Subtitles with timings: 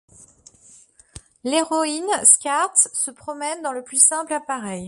[1.43, 4.79] L'héroïne, Scarth, se promène dans le plus simple appareil.